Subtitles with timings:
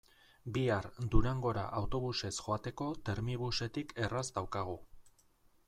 [0.53, 4.75] Bihar Durangora autobusez joateko Termibusetik erraz daukagu.